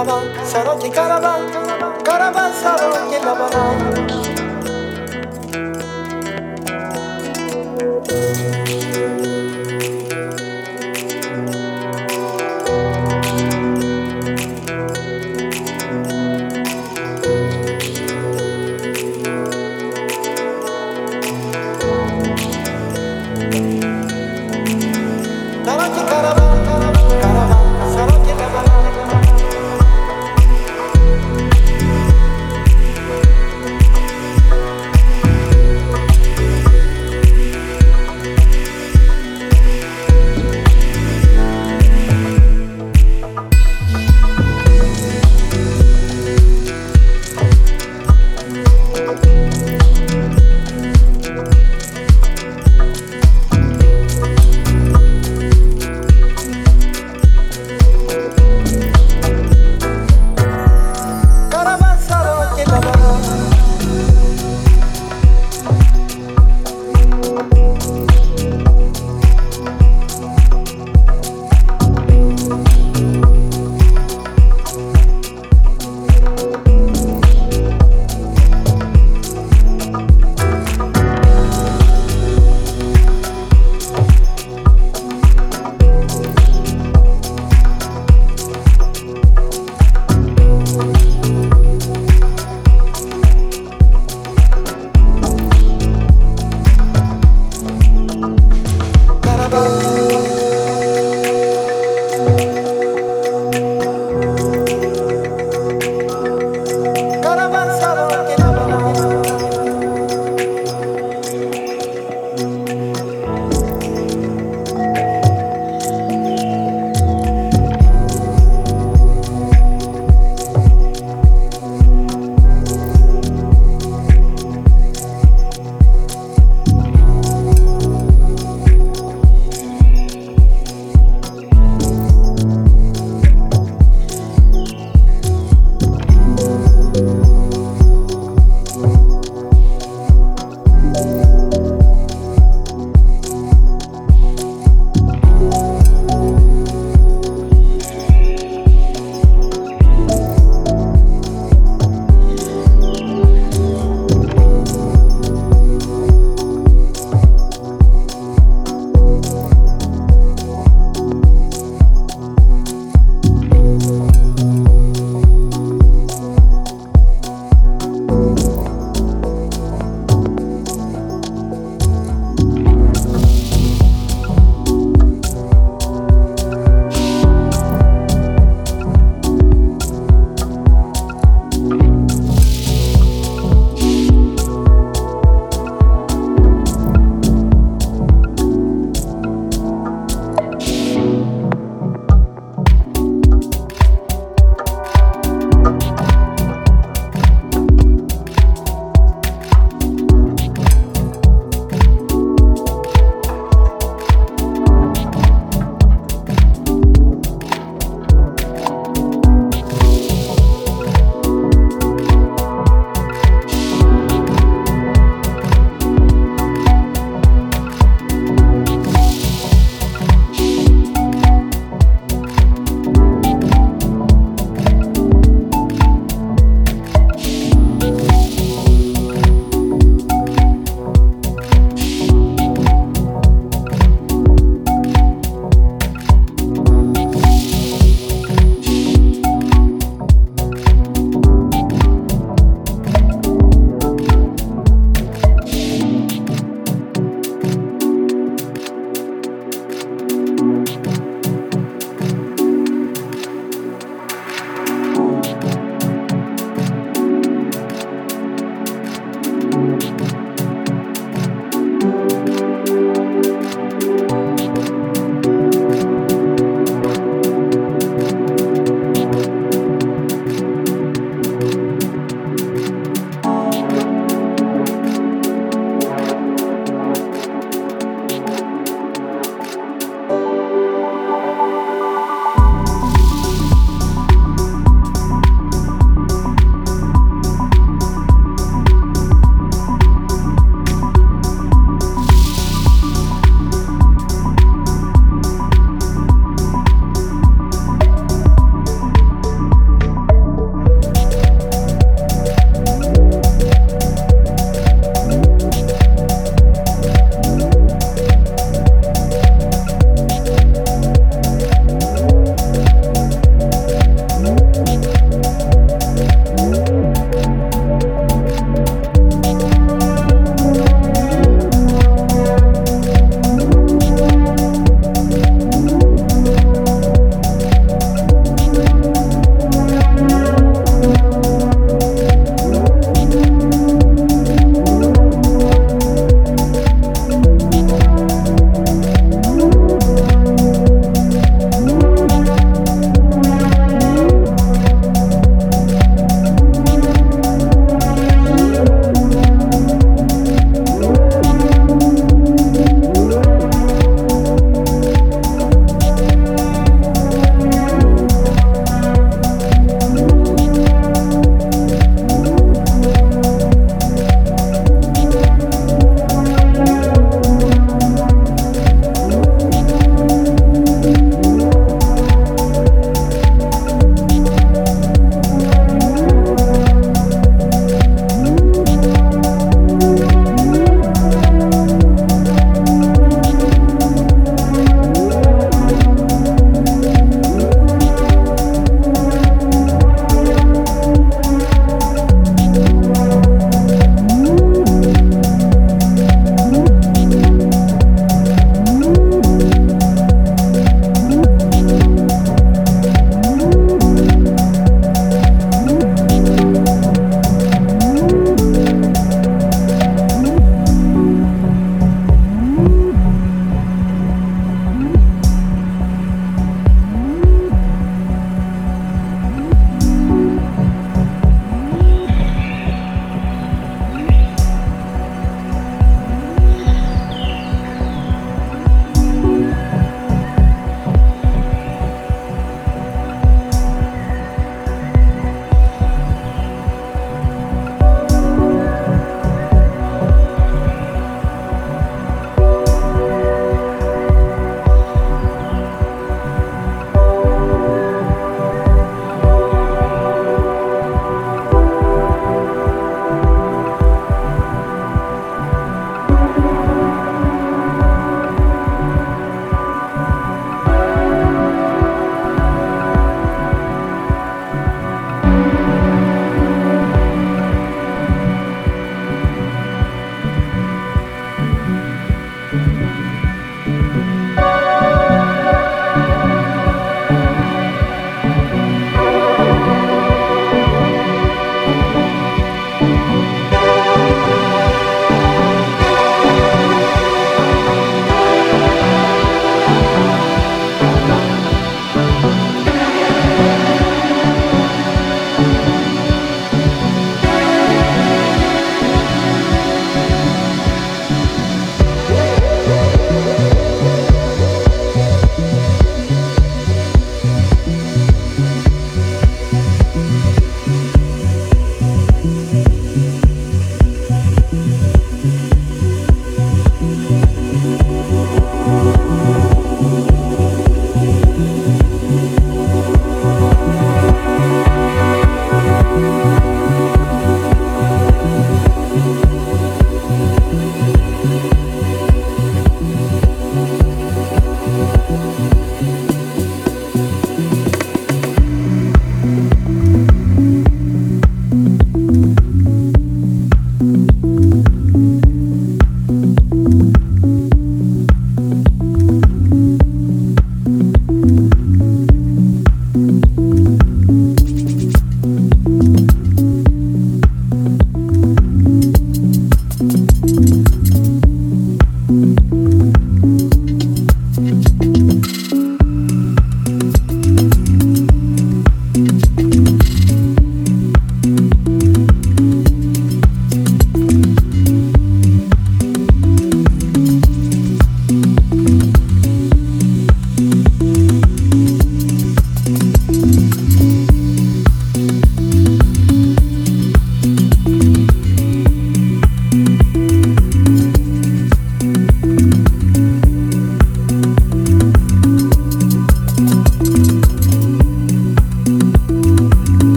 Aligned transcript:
karavan 0.00 0.24
Saroti 0.48 0.88
karavan 0.90 1.40
Karavan 2.04 2.52
saroti. 2.56 3.20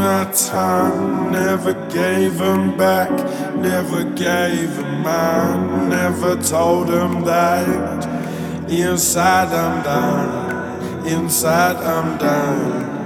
my 0.00 0.24
time, 0.32 1.30
never 1.30 1.74
gave 1.90 2.38
them 2.38 2.74
back, 2.78 3.10
never 3.56 4.02
gave 4.04 4.74
them 4.76 5.02
mine, 5.02 5.90
never 5.90 6.36
told 6.42 6.88
them 6.88 7.22
that. 7.24 8.00
Inside 8.70 9.48
I'm 9.48 9.82
done. 9.82 11.06
inside 11.06 11.76
I'm 11.76 12.16
done. 12.16 12.99